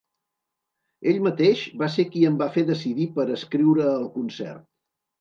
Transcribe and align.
Ell 1.11 1.19
mateix 1.25 1.61
va 1.83 1.91
ser 1.97 2.07
qui 2.15 2.25
em 2.31 2.41
va 2.41 2.49
fer 2.57 2.65
decidir 2.73 3.09
per 3.21 3.31
escriure 3.39 3.89
el 3.95 4.13
concert. 4.21 4.71